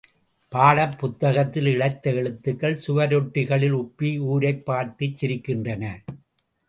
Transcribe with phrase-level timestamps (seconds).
[0.51, 5.93] பாடப்புத்தகத்தில் இளைத்த எழுத்துக்கள், சுவரொட்டிகளில் உப்பி ஊரைப் பார்த்துச் சிரிக்கின்றன.